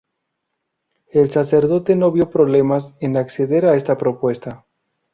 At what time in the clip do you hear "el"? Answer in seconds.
1.11-1.29